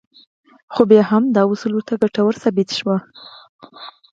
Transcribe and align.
خو 0.73 0.81
بيا 0.89 1.01
هم 1.11 1.23
دا 1.35 1.41
اصول 1.51 1.71
ورته 1.75 1.93
ګټور 2.03 2.33
ثابت 2.43 2.69
شوي 2.77 2.85
وو. 2.89 2.97